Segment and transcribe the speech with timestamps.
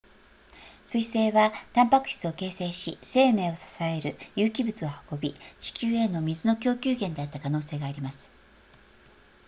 [0.87, 8.31] 彗星はタンパク質を形成し生命を支える有機物を運び地球への水の供給源であった可能性があります